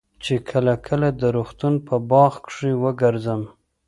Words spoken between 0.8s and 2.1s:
کله د روغتون په